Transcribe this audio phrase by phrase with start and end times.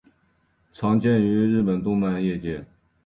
[0.71, 2.65] 常见于日本动漫业界。